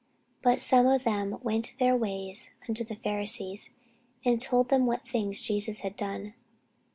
But 0.41 0.61
some 0.61 0.87
of 0.87 1.03
them 1.03 1.37
went 1.43 1.75
their 1.77 1.95
ways 1.95 2.55
to 2.73 2.83
the 2.83 2.95
Pharisees, 2.95 3.69
and 4.25 4.41
told 4.41 4.69
them 4.69 4.87
what 4.87 5.07
things 5.07 5.43
Jesus 5.43 5.81
had 5.81 5.95
done. 5.95 6.33